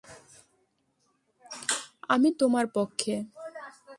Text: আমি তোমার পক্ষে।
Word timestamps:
আমি 2.09 2.29
তোমার 2.39 2.65
পক্ষে। 2.75 3.13